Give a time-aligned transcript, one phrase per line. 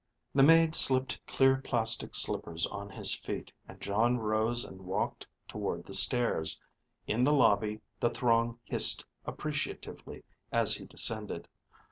[0.33, 5.83] The maid slipped clear plastic slippers on his feet, and Jon rose and walked toward
[5.85, 6.59] the stairs.
[7.05, 11.47] In the lobby, the throng hissed appreciatively as he descended.